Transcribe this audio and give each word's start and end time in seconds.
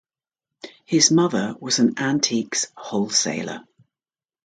His 0.83 1.11
mother 1.11 1.53
was 1.59 1.77
an 1.77 1.99
antiques 1.99 2.71
wholesaler. 2.75 3.67